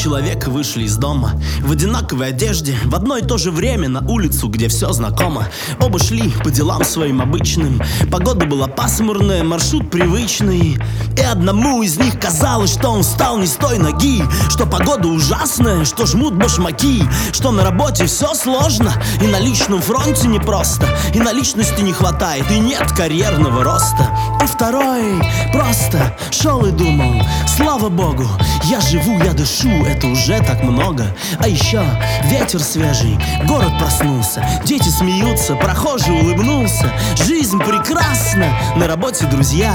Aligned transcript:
человека 0.00 0.48
вышли 0.48 0.84
из 0.84 0.96
дома. 0.96 1.32
В 1.60 1.72
одинаковой 1.72 2.28
одежде, 2.28 2.74
в 2.84 2.94
одно 2.94 3.18
и 3.18 3.22
то 3.22 3.36
же 3.36 3.50
время 3.50 3.88
На 3.88 4.00
улицу, 4.00 4.48
где 4.48 4.68
все 4.68 4.90
знакомо. 4.92 5.48
Оба 5.78 5.98
шли 5.98 6.32
по 6.42 6.50
делам 6.50 6.84
своим 6.84 7.20
обычным. 7.20 7.82
Погода 8.10 8.46
была 8.46 8.66
пасмурная, 8.66 9.44
маршрут 9.44 9.90
привычный. 9.90 10.78
И 11.18 11.20
одному 11.20 11.82
из 11.82 11.98
них 11.98 12.18
казалось, 12.18 12.72
что 12.72 12.88
он 12.88 13.02
встал 13.02 13.36
не 13.36 13.46
с 13.46 13.52
той 13.52 13.78
ноги. 13.78 14.22
Что 14.48 14.64
погода 14.64 15.08
ужасная, 15.08 15.84
что 15.84 16.06
жмут 16.06 16.34
башмаки. 16.34 17.02
Что 17.32 17.50
на 17.52 17.62
работе 17.62 18.06
все 18.06 18.32
сложно. 18.34 18.92
И 19.20 19.26
на 19.26 19.38
личном 19.38 19.82
фронте 19.82 20.28
непросто. 20.28 20.86
И 21.14 21.20
на 21.20 21.32
личности 21.32 21.82
не 21.82 21.92
хватает, 21.92 22.50
и 22.50 22.58
нет 22.58 22.90
карьерного 22.92 23.64
роста. 23.64 24.08
И 24.42 24.46
второй 24.46 25.20
просто 25.52 26.16
шел 26.30 26.64
и 26.64 26.70
думал 26.70 27.22
Слава 27.46 27.88
богу, 27.90 28.26
я 28.64 28.80
живу, 28.80 29.18
я 29.18 29.32
дышу, 29.32 29.68
это 29.90 30.06
уже 30.06 30.38
так 30.40 30.62
много. 30.62 31.14
А 31.38 31.48
еще 31.48 31.84
ветер 32.24 32.60
свежий, 32.60 33.18
город 33.46 33.72
проснулся. 33.78 34.44
Дети 34.64 34.88
смеются, 34.88 35.56
прохожий 35.56 36.14
улыбнулся. 36.14 36.92
Жизнь 37.16 37.58
прекрасна, 37.58 38.46
на 38.76 38.86
работе 38.86 39.26
друзья. 39.26 39.74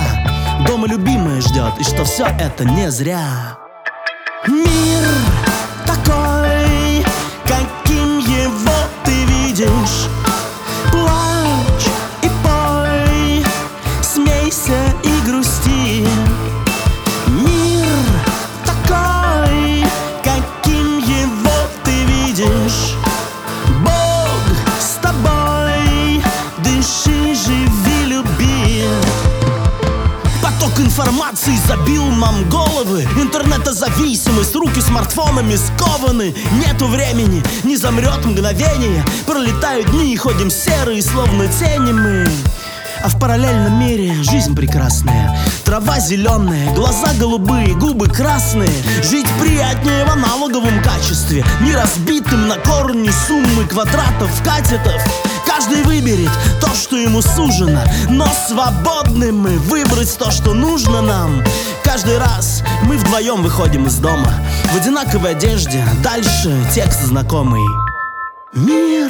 Дома 0.68 0.88
любимая 0.88 1.42
ждет, 1.42 1.74
и 1.80 1.84
что 1.84 2.06
все 2.06 2.26
это 2.40 2.66
не 2.66 2.90
зря. 2.90 3.58
Мир 4.48 4.95
информации 31.06 31.56
забил 31.68 32.04
нам 32.06 32.50
головы. 32.50 33.08
Интернетозависимость, 33.18 34.56
руки 34.56 34.82
смартфонами 34.82 35.56
скованы. 35.56 36.34
Нету 36.54 36.88
времени, 36.88 37.44
не 37.64 37.78
замрет 37.78 38.26
мгновение. 38.26 39.06
Пролетают 39.28 39.92
дни, 39.92 40.18
ходим 40.18 40.50
серые, 40.50 41.04
словно 41.04 41.48
тени 41.48 41.94
мы. 41.94 42.28
А 43.04 43.10
в 43.10 43.20
параллельном 43.20 43.80
мире 43.80 44.16
жизнь 44.24 44.56
прекрасная. 44.56 45.38
Трава 45.64 46.00
зеленая, 46.00 46.74
глаза 46.74 47.14
голубые, 47.20 47.76
губы 47.76 48.08
красные. 48.08 48.72
Жить 49.04 49.28
приятнее 49.40 50.06
в 50.06 50.10
аналоговом 50.10 50.82
качестве. 50.82 51.46
Не 51.62 51.76
разбитым 51.76 52.48
на 52.48 52.56
корни 52.56 53.12
суммы 53.28 53.66
квадратов, 53.66 54.32
катетов 54.44 55.04
что 56.86 56.98
ему 56.98 57.24
сужено 57.24 57.82
Но 58.10 58.28
свободны 58.48 59.32
мы 59.32 59.58
выбрать 59.58 60.16
то, 60.20 60.30
что 60.30 60.54
нужно 60.54 61.02
нам. 61.02 61.44
Каждый 61.84 62.20
раз 62.20 62.62
мы 62.84 62.98
вдвоем 62.98 63.42
выходим 63.42 63.88
из 63.88 63.98
дома 63.98 64.32
В 64.72 64.76
одинаковой 64.76 65.32
одежде, 65.32 65.84
дальше 66.04 66.56
текст 66.76 67.02
знакомый. 67.02 67.64
Мир 68.54 69.10